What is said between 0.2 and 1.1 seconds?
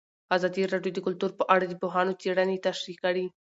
ازادي راډیو د